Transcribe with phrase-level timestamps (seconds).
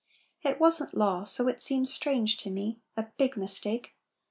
[0.41, 3.93] It wasn't law, so it seems strange to me A big mistake.